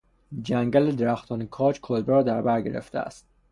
جنگل 0.41 0.95
درختان 0.95 1.47
کاج 1.47 1.79
کلبه 1.81 2.11
را 2.13 2.23
در 2.23 2.41
برگرفته 2.41 2.99
است. 2.99 3.25